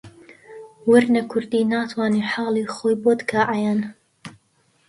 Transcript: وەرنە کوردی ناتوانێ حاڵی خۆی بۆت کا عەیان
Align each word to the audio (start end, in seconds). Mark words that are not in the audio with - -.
وەرنە 0.89 1.21
کوردی 1.31 1.69
ناتوانێ 1.71 2.23
حاڵی 2.31 2.65
خۆی 2.75 2.95
بۆت 3.03 3.19
کا 3.29 3.41
عەیان 3.53 3.79